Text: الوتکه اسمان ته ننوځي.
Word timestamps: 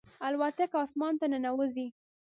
الوتکه 0.27 0.77
اسمان 0.85 1.13
ته 1.19 1.25
ننوځي. 1.31 1.87